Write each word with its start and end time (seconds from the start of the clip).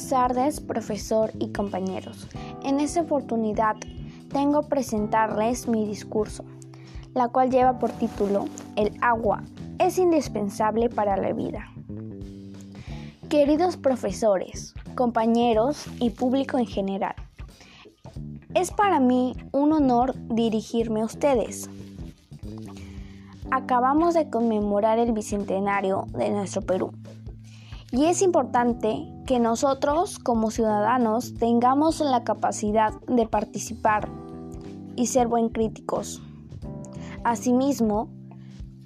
Buenas 0.00 0.28
tardes, 0.28 0.60
profesor 0.60 1.30
y 1.38 1.52
compañeros. 1.52 2.26
En 2.64 2.80
esta 2.80 3.02
oportunidad 3.02 3.76
tengo 4.32 4.62
presentarles 4.62 5.68
mi 5.68 5.84
discurso, 5.84 6.42
la 7.12 7.28
cual 7.28 7.50
lleva 7.50 7.78
por 7.78 7.90
título 7.90 8.46
El 8.76 8.96
agua 9.02 9.42
es 9.78 9.98
indispensable 9.98 10.88
para 10.88 11.18
la 11.18 11.34
vida. 11.34 11.70
Queridos 13.28 13.76
profesores, 13.76 14.72
compañeros 14.94 15.84
y 15.98 16.08
público 16.08 16.56
en 16.56 16.66
general, 16.66 17.14
es 18.54 18.70
para 18.70 19.00
mí 19.00 19.34
un 19.52 19.74
honor 19.74 20.14
dirigirme 20.30 21.02
a 21.02 21.04
ustedes. 21.04 21.68
Acabamos 23.50 24.14
de 24.14 24.30
conmemorar 24.30 24.98
el 24.98 25.12
bicentenario 25.12 26.06
de 26.14 26.30
nuestro 26.30 26.62
Perú 26.62 26.90
y 27.92 28.04
es 28.04 28.22
importante 28.22 29.12
que 29.26 29.40
nosotros 29.40 30.18
como 30.18 30.50
ciudadanos 30.50 31.34
tengamos 31.34 32.00
la 32.00 32.22
capacidad 32.22 32.92
de 33.08 33.26
participar 33.26 34.08
y 34.96 35.06
ser 35.06 35.26
buen 35.26 35.48
críticos. 35.48 36.22
Asimismo, 37.24 38.08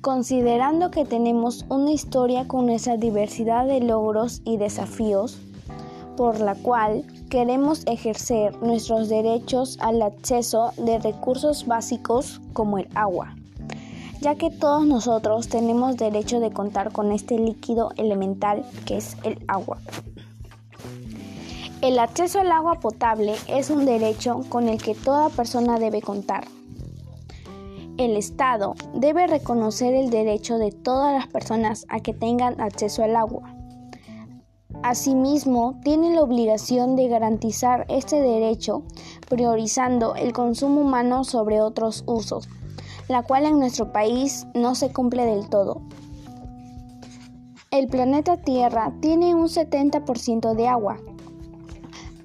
considerando 0.01 0.91
que 0.91 1.05
tenemos 1.05 1.67
una 1.69 1.93
historia 1.93 2.49
con 2.49 2.71
esa 2.71 2.97
diversidad 2.97 3.67
de 3.67 3.80
logros 3.80 4.41
y 4.45 4.57
desafíos, 4.57 5.39
por 6.16 6.41
la 6.41 6.55
cual 6.55 7.05
queremos 7.29 7.85
ejercer 7.87 8.61
nuestros 8.63 9.09
derechos 9.09 9.77
al 9.80 10.01
acceso 10.02 10.73
de 10.77 10.99
recursos 10.99 11.66
básicos 11.66 12.41
como 12.52 12.79
el 12.79 12.89
agua 12.95 13.35
ya 14.24 14.37
que 14.37 14.48
todos 14.48 14.87
nosotros 14.87 15.48
tenemos 15.48 15.98
derecho 15.98 16.41
de 16.41 16.51
contar 16.51 16.93
con 16.93 17.12
este 17.12 17.38
líquido 17.38 17.90
elemental 17.99 18.65
que 18.87 18.96
es 18.96 19.18
el 19.23 19.45
agua. 19.49 19.76
El 21.82 21.99
acceso 21.99 22.40
al 22.40 22.51
agua 22.51 22.80
potable 22.80 23.34
es 23.49 23.68
un 23.68 23.84
derecho 23.84 24.40
con 24.49 24.71
el 24.71 24.82
que 24.82 24.95
toda 24.95 25.29
persona 25.29 25.79
debe 25.79 26.01
contar. 26.01 26.46
El 27.99 28.16
Estado 28.16 28.76
debe 28.95 29.26
reconocer 29.26 29.93
el 29.93 30.09
derecho 30.09 30.56
de 30.56 30.73
todas 30.73 31.12
las 31.12 31.27
personas 31.27 31.84
a 31.90 32.01
que 32.01 32.15
tengan 32.15 32.59
acceso 32.62 33.04
al 33.04 33.16
agua. 33.16 33.54
Asimismo, 34.82 35.79
tiene 35.84 36.15
la 36.15 36.23
obligación 36.23 36.96
de 36.96 37.09
garantizar 37.09 37.84
este 37.90 38.23
derecho 38.23 38.84
priorizando 39.29 40.15
el 40.15 40.32
consumo 40.32 40.80
humano 40.80 41.24
sobre 41.24 41.60
otros 41.60 42.04
usos 42.06 42.49
la 43.09 43.23
cual 43.23 43.45
en 43.45 43.59
nuestro 43.59 43.93
país 43.93 44.47
no 44.55 44.74
se 44.74 44.93
cumple 44.93 45.27
del 45.27 45.49
todo. 45.49 45.83
El 47.71 47.88
planeta 47.88 48.37
Tierra 48.37 48.93
tiene 49.01 49.35
un 49.35 49.49
70% 49.49 50.55
de 50.55 50.69
agua, 50.69 50.99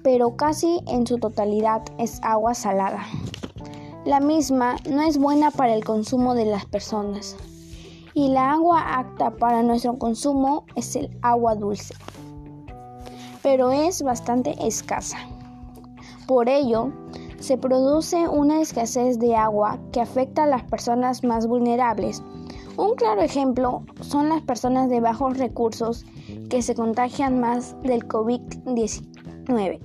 pero 0.02 0.36
casi 0.36 0.80
en 0.86 1.06
su 1.06 1.18
totalidad 1.18 1.82
es 1.98 2.20
agua 2.22 2.54
salada. 2.54 3.04
La 4.04 4.20
misma 4.20 4.76
no 4.88 5.02
es 5.02 5.18
buena 5.18 5.50
para 5.50 5.74
el 5.74 5.84
consumo 5.84 6.34
de 6.34 6.46
las 6.46 6.64
personas 6.64 7.36
y 8.14 8.28
la 8.28 8.52
agua 8.52 8.98
apta 8.98 9.30
para 9.30 9.62
nuestro 9.62 9.98
consumo 9.98 10.64
es 10.74 10.96
el 10.96 11.10
agua 11.22 11.54
dulce, 11.54 11.94
pero 13.42 13.70
es 13.70 14.02
bastante 14.02 14.54
escasa. 14.66 15.18
Por 16.26 16.48
ello, 16.48 16.92
se 17.40 17.58
produce 17.58 18.28
una 18.28 18.60
escasez 18.60 19.18
de 19.18 19.34
agua 19.34 19.78
que 19.92 20.00
afecta 20.00 20.44
a 20.44 20.46
las 20.46 20.62
personas 20.64 21.24
más 21.24 21.46
vulnerables. 21.46 22.22
Un 22.76 22.94
claro 22.94 23.22
ejemplo 23.22 23.82
son 24.00 24.28
las 24.28 24.42
personas 24.42 24.88
de 24.88 25.00
bajos 25.00 25.36
recursos 25.38 26.06
que 26.48 26.62
se 26.62 26.74
contagian 26.74 27.40
más 27.40 27.74
del 27.82 28.06
COVID-19 28.06 29.80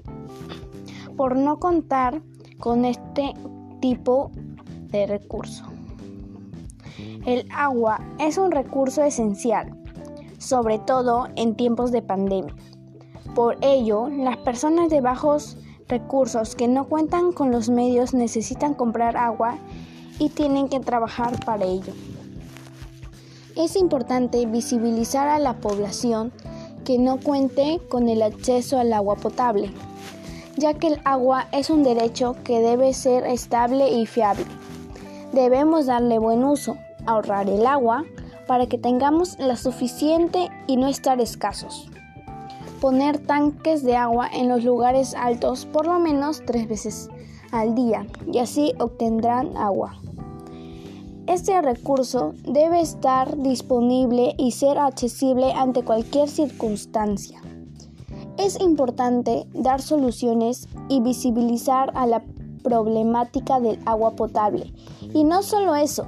por 1.15 1.35
no 1.35 1.59
contar 1.59 2.21
con 2.59 2.85
este 2.85 3.33
tipo 3.79 4.31
de 4.89 5.07
recurso. 5.07 5.65
El 7.25 7.47
agua 7.53 7.99
es 8.19 8.37
un 8.37 8.51
recurso 8.51 9.03
esencial, 9.03 9.75
sobre 10.37 10.77
todo 10.79 11.27
en 11.35 11.55
tiempos 11.55 11.91
de 11.91 12.01
pandemia. 12.01 12.53
Por 13.33 13.57
ello, 13.61 14.09
las 14.09 14.37
personas 14.37 14.89
de 14.89 15.01
bajos 15.01 15.57
recursos 15.87 16.55
que 16.55 16.67
no 16.67 16.85
cuentan 16.85 17.31
con 17.31 17.51
los 17.51 17.69
medios 17.69 18.13
necesitan 18.13 18.73
comprar 18.73 19.17
agua 19.17 19.57
y 20.19 20.29
tienen 20.29 20.69
que 20.69 20.79
trabajar 20.79 21.43
para 21.45 21.65
ello. 21.65 21.93
Es 23.55 23.75
importante 23.75 24.45
visibilizar 24.45 25.27
a 25.27 25.39
la 25.39 25.53
población 25.53 26.31
que 26.83 26.97
no 26.97 27.17
cuente 27.17 27.79
con 27.89 28.09
el 28.09 28.21
acceso 28.21 28.79
al 28.79 28.93
agua 28.93 29.15
potable, 29.15 29.71
ya 30.57 30.73
que 30.73 30.87
el 30.87 31.01
agua 31.05 31.47
es 31.51 31.69
un 31.69 31.83
derecho 31.83 32.35
que 32.43 32.59
debe 32.59 32.93
ser 32.93 33.25
estable 33.25 33.89
y 33.91 34.05
fiable. 34.05 34.45
Debemos 35.33 35.85
darle 35.85 36.19
buen 36.19 36.43
uso, 36.43 36.77
ahorrar 37.05 37.49
el 37.49 37.65
agua 37.65 38.05
para 38.47 38.67
que 38.67 38.77
tengamos 38.77 39.37
la 39.39 39.55
suficiente 39.55 40.49
y 40.67 40.77
no 40.77 40.87
estar 40.87 41.19
escasos 41.19 41.89
poner 42.85 43.17
tanques 43.17 43.81
de 43.81 43.95
agua 43.95 44.27
en 44.31 44.47
los 44.47 44.63
lugares 44.63 45.15
altos 45.15 45.65
por 45.65 45.87
lo 45.87 45.97
menos 45.97 46.43
tres 46.45 46.67
veces 46.67 47.09
al 47.51 47.73
día 47.73 48.05
y 48.31 48.37
así 48.37 48.73
obtendrán 48.77 49.57
agua. 49.57 49.95
Este 51.25 51.59
recurso 51.63 52.35
debe 52.43 52.81
estar 52.81 53.41
disponible 53.41 54.35
y 54.37 54.51
ser 54.51 54.77
accesible 54.77 55.51
ante 55.53 55.83
cualquier 55.83 56.29
circunstancia. 56.29 57.41
Es 58.37 58.61
importante 58.61 59.47
dar 59.55 59.81
soluciones 59.81 60.67
y 60.87 61.01
visibilizar 61.01 61.91
a 61.95 62.05
la 62.05 62.23
problemática 62.61 63.59
del 63.59 63.79
agua 63.87 64.11
potable. 64.11 64.71
Y 65.11 65.23
no 65.23 65.41
solo 65.41 65.73
eso, 65.73 66.05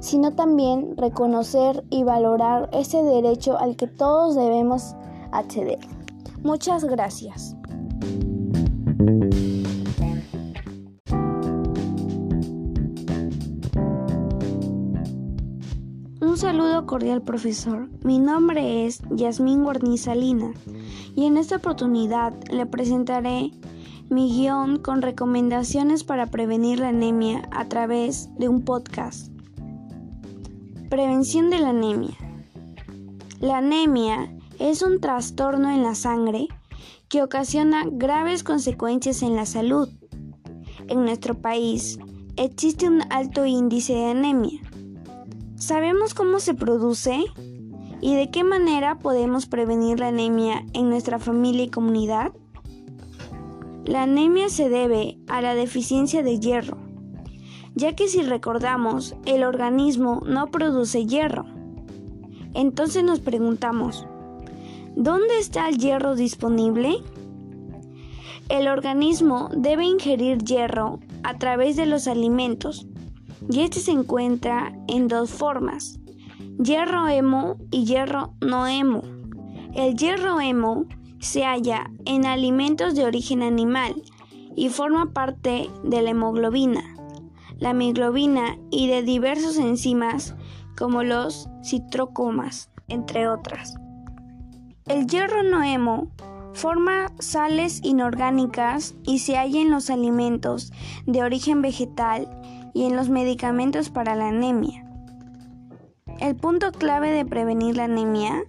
sino 0.00 0.34
también 0.34 0.94
reconocer 0.98 1.86
y 1.88 2.02
valorar 2.02 2.68
ese 2.74 3.02
derecho 3.02 3.56
al 3.56 3.76
que 3.76 3.86
todos 3.86 4.34
debemos 4.34 4.94
acceder. 5.32 5.78
Muchas 6.42 6.84
gracias. 6.84 7.56
Un 16.20 16.36
saludo 16.36 16.86
cordial 16.86 17.22
profesor. 17.22 17.88
Mi 18.04 18.18
nombre 18.18 18.86
es 18.86 19.02
Yasmín 19.10 19.64
Guarnizalina 19.64 20.52
y 21.16 21.26
en 21.26 21.36
esta 21.36 21.56
oportunidad 21.56 22.32
le 22.50 22.66
presentaré 22.66 23.50
mi 24.08 24.30
guion 24.30 24.78
con 24.78 25.02
recomendaciones 25.02 26.04
para 26.04 26.26
prevenir 26.26 26.80
la 26.80 26.88
anemia 26.88 27.48
a 27.50 27.68
través 27.68 28.30
de 28.38 28.48
un 28.48 28.62
podcast. 28.62 29.32
Prevención 30.88 31.50
de 31.50 31.58
la 31.58 31.70
anemia. 31.70 32.16
La 33.40 33.58
anemia 33.58 34.32
es 34.58 34.82
un 34.82 35.00
trastorno 35.00 35.70
en 35.70 35.82
la 35.82 35.94
sangre 35.94 36.48
que 37.08 37.22
ocasiona 37.22 37.84
graves 37.90 38.42
consecuencias 38.42 39.22
en 39.22 39.36
la 39.36 39.46
salud. 39.46 39.88
En 40.88 41.04
nuestro 41.04 41.34
país 41.34 41.98
existe 42.36 42.88
un 42.88 43.02
alto 43.10 43.46
índice 43.46 43.94
de 43.94 44.06
anemia. 44.06 44.60
¿Sabemos 45.56 46.14
cómo 46.14 46.38
se 46.40 46.54
produce? 46.54 47.24
¿Y 48.00 48.14
de 48.14 48.30
qué 48.30 48.44
manera 48.44 48.98
podemos 48.98 49.46
prevenir 49.46 50.00
la 50.00 50.08
anemia 50.08 50.64
en 50.72 50.88
nuestra 50.88 51.18
familia 51.18 51.64
y 51.64 51.70
comunidad? 51.70 52.32
La 53.84 54.02
anemia 54.02 54.48
se 54.50 54.68
debe 54.68 55.18
a 55.28 55.40
la 55.40 55.54
deficiencia 55.54 56.22
de 56.22 56.38
hierro, 56.38 56.76
ya 57.74 57.96
que 57.96 58.06
si 58.06 58.22
recordamos, 58.22 59.16
el 59.24 59.44
organismo 59.44 60.22
no 60.26 60.50
produce 60.50 61.06
hierro. 61.06 61.46
Entonces 62.54 63.02
nos 63.02 63.20
preguntamos, 63.20 64.06
¿Dónde 65.00 65.38
está 65.38 65.68
el 65.68 65.78
hierro 65.78 66.16
disponible? 66.16 66.96
El 68.48 68.66
organismo 68.66 69.48
debe 69.56 69.84
ingerir 69.84 70.38
hierro 70.38 70.98
a 71.22 71.38
través 71.38 71.76
de 71.76 71.86
los 71.86 72.08
alimentos 72.08 72.88
y 73.48 73.60
este 73.60 73.78
se 73.78 73.92
encuentra 73.92 74.76
en 74.88 75.06
dos 75.06 75.30
formas, 75.30 76.00
hierro 76.60 77.06
hemo 77.06 77.58
y 77.70 77.84
hierro 77.84 78.34
no 78.40 78.66
hemo. 78.66 79.02
El 79.72 79.94
hierro 79.94 80.40
hemo 80.40 80.86
se 81.20 81.44
halla 81.44 81.92
en 82.04 82.26
alimentos 82.26 82.96
de 82.96 83.04
origen 83.04 83.44
animal 83.44 84.02
y 84.56 84.68
forma 84.68 85.12
parte 85.12 85.70
de 85.84 86.02
la 86.02 86.10
hemoglobina, 86.10 86.82
la 87.60 87.72
miglobina 87.72 88.58
y 88.72 88.88
de 88.88 89.04
diversos 89.04 89.58
enzimas 89.58 90.34
como 90.76 91.04
los 91.04 91.48
citrocomas, 91.62 92.72
entre 92.88 93.28
otras. 93.28 93.76
El 94.88 95.06
hierro 95.06 95.42
noemo 95.42 96.08
forma 96.54 97.12
sales 97.18 97.80
inorgánicas 97.84 98.94
y 99.04 99.18
se 99.18 99.36
halla 99.36 99.60
en 99.60 99.70
los 99.70 99.90
alimentos 99.90 100.72
de 101.06 101.22
origen 101.22 101.60
vegetal 101.60 102.28
y 102.72 102.84
en 102.84 102.96
los 102.96 103.10
medicamentos 103.10 103.90
para 103.90 104.16
la 104.16 104.28
anemia. 104.28 104.84
El 106.20 106.36
punto 106.36 106.72
clave 106.72 107.10
de 107.10 107.26
prevenir 107.26 107.76
la 107.76 107.84
anemia 107.84 108.42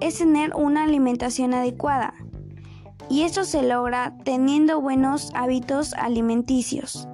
es 0.00 0.18
tener 0.18 0.54
una 0.54 0.84
alimentación 0.84 1.54
adecuada. 1.54 2.14
y 3.08 3.22
esto 3.22 3.44
se 3.44 3.62
logra 3.62 4.16
teniendo 4.24 4.80
buenos 4.80 5.30
hábitos 5.34 5.94
alimenticios. 5.94 7.06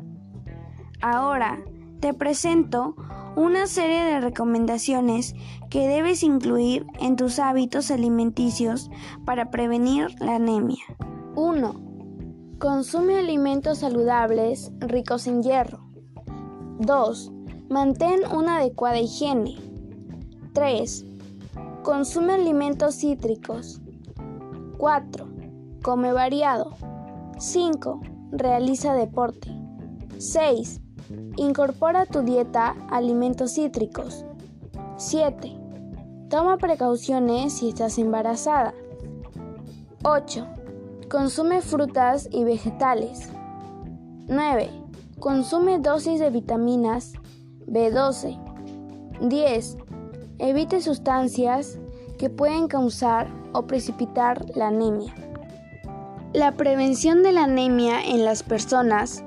Ahora 1.02 1.58
te 2.00 2.14
presento 2.14 2.96
una 3.36 3.66
serie 3.66 4.04
de 4.04 4.20
recomendaciones 4.20 5.34
que 5.70 5.88
debes 5.88 6.22
incluir 6.22 6.86
en 7.00 7.16
tus 7.16 7.38
hábitos 7.38 7.90
alimenticios 7.90 8.90
para 9.24 9.50
prevenir 9.50 10.08
la 10.20 10.36
anemia. 10.36 10.84
1. 11.34 11.74
Consume 12.58 13.18
alimentos 13.18 13.78
saludables 13.78 14.70
ricos 14.80 15.26
en 15.26 15.42
hierro. 15.42 15.80
2. 16.80 17.32
Mantén 17.70 18.20
una 18.30 18.58
adecuada 18.58 19.00
higiene. 19.00 19.56
3. 20.52 21.06
Consume 21.82 22.34
alimentos 22.34 22.96
cítricos. 22.96 23.80
4. 24.76 25.26
Come 25.82 26.12
variado. 26.12 26.76
5. 27.38 28.00
Realiza 28.32 28.92
deporte. 28.92 29.50
6. 30.18 30.81
Incorpora 31.36 32.02
a 32.02 32.06
tu 32.06 32.22
dieta 32.22 32.74
alimentos 32.90 33.54
cítricos. 33.54 34.24
7. 34.96 35.52
Toma 36.28 36.56
precauciones 36.56 37.54
si 37.54 37.70
estás 37.70 37.98
embarazada. 37.98 38.74
8. 40.04 40.46
Consume 41.10 41.60
frutas 41.60 42.28
y 42.30 42.44
vegetales. 42.44 43.28
9. 44.28 44.70
Consume 45.18 45.78
dosis 45.78 46.18
de 46.18 46.30
vitaminas 46.30 47.12
B12. 47.66 48.38
10. 49.20 49.76
Evite 50.38 50.80
sustancias 50.80 51.78
que 52.18 52.30
pueden 52.30 52.66
causar 52.66 53.28
o 53.52 53.66
precipitar 53.66 54.46
la 54.56 54.68
anemia. 54.68 55.14
La 56.32 56.52
prevención 56.52 57.22
de 57.22 57.32
la 57.32 57.44
anemia 57.44 58.02
en 58.02 58.24
las 58.24 58.42
personas 58.42 59.22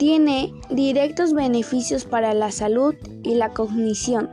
tiene 0.00 0.54
directos 0.70 1.34
beneficios 1.34 2.06
para 2.06 2.32
la 2.32 2.50
salud 2.50 2.94
y 3.22 3.34
la 3.34 3.50
cognición, 3.50 4.30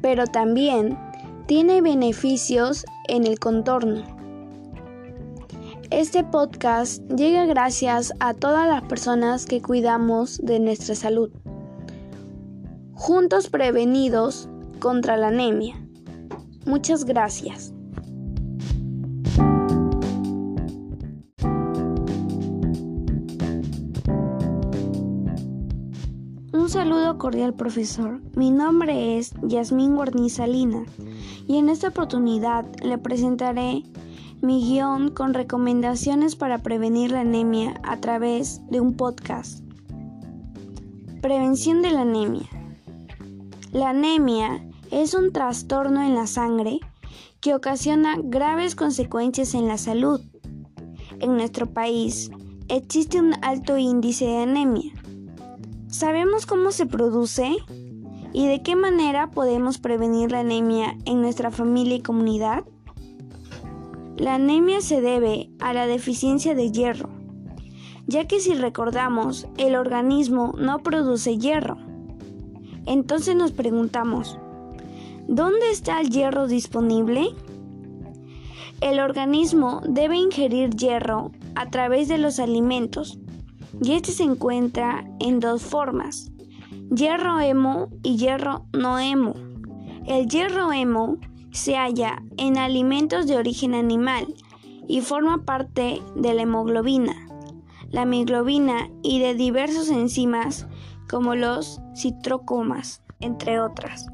pero 0.00 0.26
también 0.26 0.98
tiene 1.44 1.82
beneficios 1.82 2.86
en 3.06 3.26
el 3.26 3.38
contorno. 3.38 4.02
Este 5.90 6.24
podcast 6.24 7.02
llega 7.10 7.44
gracias 7.44 8.14
a 8.18 8.32
todas 8.32 8.66
las 8.66 8.80
personas 8.84 9.44
que 9.44 9.60
cuidamos 9.60 10.38
de 10.38 10.58
nuestra 10.58 10.94
salud. 10.94 11.30
Juntos 12.94 13.50
prevenidos 13.50 14.48
contra 14.78 15.18
la 15.18 15.28
anemia. 15.28 15.86
Muchas 16.64 17.04
gracias. 17.04 17.74
Saludo 26.74 27.18
cordial 27.18 27.54
profesor. 27.54 28.20
Mi 28.34 28.50
nombre 28.50 29.16
es 29.16 29.32
Yasmín 29.44 29.94
Guarnizalina 29.94 30.84
y 31.46 31.58
en 31.58 31.68
esta 31.68 31.86
oportunidad 31.86 32.66
le 32.82 32.98
presentaré 32.98 33.84
mi 34.42 34.60
guion 34.60 35.10
con 35.12 35.34
recomendaciones 35.34 36.34
para 36.34 36.64
prevenir 36.64 37.12
la 37.12 37.20
anemia 37.20 37.80
a 37.84 38.00
través 38.00 38.60
de 38.72 38.80
un 38.80 38.96
podcast. 38.96 39.62
Prevención 41.22 41.80
de 41.80 41.92
la 41.92 42.00
anemia. 42.00 42.48
La 43.70 43.90
anemia 43.90 44.66
es 44.90 45.14
un 45.14 45.30
trastorno 45.30 46.02
en 46.02 46.16
la 46.16 46.26
sangre 46.26 46.80
que 47.40 47.54
ocasiona 47.54 48.16
graves 48.20 48.74
consecuencias 48.74 49.54
en 49.54 49.68
la 49.68 49.78
salud. 49.78 50.20
En 51.20 51.36
nuestro 51.36 51.72
país 51.72 52.32
existe 52.66 53.20
un 53.20 53.32
alto 53.44 53.78
índice 53.78 54.24
de 54.24 54.38
anemia. 54.38 54.93
¿Sabemos 55.94 56.44
cómo 56.44 56.72
se 56.72 56.86
produce? 56.86 57.54
¿Y 58.32 58.48
de 58.48 58.62
qué 58.64 58.74
manera 58.74 59.30
podemos 59.30 59.78
prevenir 59.78 60.32
la 60.32 60.40
anemia 60.40 60.98
en 61.04 61.22
nuestra 61.22 61.52
familia 61.52 61.94
y 61.94 62.02
comunidad? 62.02 62.64
La 64.16 64.34
anemia 64.34 64.80
se 64.80 65.00
debe 65.00 65.50
a 65.60 65.72
la 65.72 65.86
deficiencia 65.86 66.56
de 66.56 66.72
hierro, 66.72 67.10
ya 68.08 68.26
que 68.26 68.40
si 68.40 68.54
recordamos, 68.54 69.46
el 69.56 69.76
organismo 69.76 70.52
no 70.58 70.80
produce 70.80 71.38
hierro. 71.38 71.76
Entonces 72.86 73.36
nos 73.36 73.52
preguntamos, 73.52 74.36
¿dónde 75.28 75.70
está 75.70 76.00
el 76.00 76.10
hierro 76.10 76.48
disponible? 76.48 77.28
El 78.80 78.98
organismo 78.98 79.80
debe 79.88 80.16
ingerir 80.16 80.70
hierro 80.70 81.30
a 81.54 81.70
través 81.70 82.08
de 82.08 82.18
los 82.18 82.40
alimentos 82.40 83.20
y 83.82 83.92
este 83.92 84.12
se 84.12 84.22
encuentra 84.22 85.04
en 85.20 85.40
dos 85.40 85.62
formas, 85.62 86.30
hierro 86.94 87.40
hemo 87.40 87.88
y 88.02 88.16
hierro 88.16 88.66
no 88.72 88.98
hemo. 88.98 89.34
El 90.06 90.28
hierro 90.28 90.72
hemo 90.72 91.18
se 91.50 91.76
halla 91.76 92.22
en 92.36 92.58
alimentos 92.58 93.26
de 93.26 93.36
origen 93.36 93.74
animal 93.74 94.26
y 94.86 95.00
forma 95.00 95.44
parte 95.44 96.02
de 96.16 96.34
la 96.34 96.42
hemoglobina, 96.42 97.14
la 97.90 98.02
hemoglobina 98.02 98.90
y 99.02 99.20
de 99.20 99.34
diversos 99.34 99.88
enzimas 99.88 100.66
como 101.08 101.34
los 101.34 101.80
citrocomas, 101.96 103.02
entre 103.20 103.60
otras. 103.60 104.06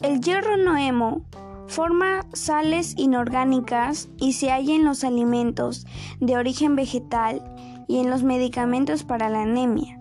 El 0.00 0.20
hierro 0.20 0.56
noemo 0.56 1.24
forma 1.66 2.26
sales 2.32 2.94
inorgánicas 2.96 4.08
y 4.18 4.34
se 4.34 4.50
halla 4.50 4.74
en 4.74 4.84
los 4.84 5.04
alimentos 5.04 5.86
de 6.20 6.36
origen 6.36 6.76
vegetal 6.76 7.42
y 7.86 7.98
en 7.98 8.10
los 8.10 8.22
medicamentos 8.22 9.04
para 9.04 9.28
la 9.28 9.42
anemia. 9.42 9.98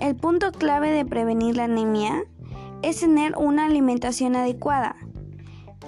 El 0.00 0.16
punto 0.16 0.52
clave 0.52 0.90
de 0.90 1.04
prevenir 1.04 1.56
la 1.56 1.64
anemia 1.64 2.22
es 2.82 3.00
tener 3.00 3.36
una 3.36 3.66
alimentación 3.66 4.36
adecuada 4.36 4.96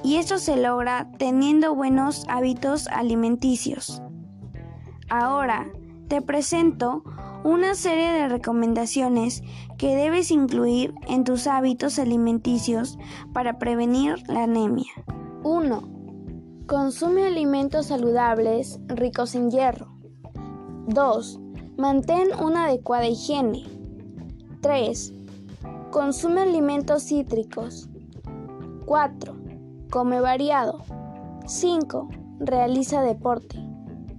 y 0.03 0.17
esto 0.17 0.39
se 0.39 0.57
logra 0.57 1.11
teniendo 1.19 1.75
buenos 1.75 2.25
hábitos 2.29 2.87
alimenticios. 2.89 4.03
Ahora 5.09 5.67
te 6.09 6.23
presento 6.23 7.03
una 7.43 7.75
serie 7.75 8.13
de 8.13 8.29
recomendaciones 8.29 9.43
que 9.79 9.97
debes 9.97 10.31
incluir 10.31 10.95
en 11.09 11.25
tus 11.25 11.47
hábitos 11.47 11.99
alimenticios 11.99 12.99
para 13.33 13.59
prevenir 13.59 14.23
la 14.29 14.45
anemia. 14.45 14.93
1. 15.43 15.89
Consume 16.67 17.27
alimentos 17.27 17.87
saludables 17.87 18.81
ricos 18.89 19.35
en 19.35 19.51
hierro. 19.51 19.94
2. 20.87 21.41
Mantén 21.79 22.29
una 22.43 22.67
adecuada 22.67 23.07
higiene. 23.07 23.65
3. 24.61 25.13
Consume 25.91 26.43
alimentos 26.43 27.05
cítricos. 27.05 27.89
4. 28.85 29.35
Come 29.91 30.21
variado. 30.21 30.83
5. 31.47 32.09
Realiza 32.41 33.01
deporte. 33.01 33.59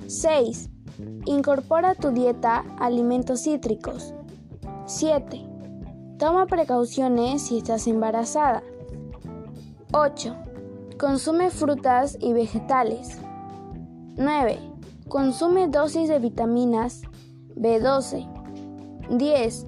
6. 0.07 0.69
Incorpora 1.25 1.91
a 1.91 1.95
tu 1.95 2.11
dieta 2.11 2.63
alimentos 2.79 3.43
cítricos. 3.43 4.13
7. 4.85 5.45
Toma 6.17 6.45
precauciones 6.47 7.43
si 7.43 7.59
estás 7.59 7.87
embarazada. 7.87 8.63
8. 9.91 10.35
Consume 10.97 11.51
frutas 11.51 12.17
y 12.19 12.33
vegetales. 12.33 13.19
9. 14.17 14.74
Consume 15.07 15.67
dosis 15.67 16.09
de 16.09 16.17
vitaminas 16.17 17.03
B12. 17.55 18.27
10. 19.09 19.65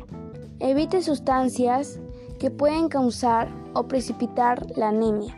Evite 0.60 1.04
sustancias 1.04 2.00
que 2.40 2.50
pueden 2.50 2.90
causar 2.90 3.48
o 3.76 3.88
precipitar 3.88 4.66
la 4.76 4.90
anemia. 4.90 5.36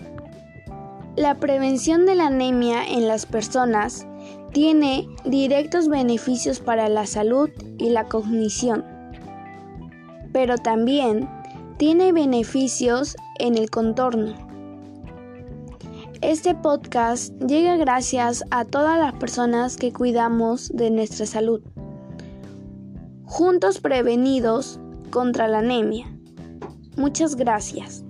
La 1.17 1.35
prevención 1.35 2.05
de 2.05 2.15
la 2.15 2.27
anemia 2.27 2.87
en 2.87 3.09
las 3.09 3.25
personas 3.25 4.07
tiene 4.53 5.09
directos 5.25 5.89
beneficios 5.89 6.61
para 6.61 6.87
la 6.87 7.05
salud 7.05 7.49
y 7.77 7.89
la 7.89 8.05
cognición, 8.05 8.85
pero 10.31 10.57
también 10.57 11.29
tiene 11.75 12.13
beneficios 12.13 13.17
en 13.37 13.57
el 13.57 13.69
contorno. 13.69 14.48
Este 16.21 16.53
podcast 16.53 17.33
llega 17.41 17.77
gracias 17.77 18.43
a 18.51 18.65
todas 18.65 18.99
las 18.99 19.13
personas 19.13 19.77
que 19.77 19.93
cuidamos 19.93 20.67
de 20.67 20.91
nuestra 20.91 21.25
salud. 21.25 21.61
Juntos 23.23 23.79
prevenidos 23.79 24.81
contra 25.11 25.47
la 25.47 25.59
anemia. 25.59 26.07
Muchas 26.97 27.37
gracias. 27.37 28.03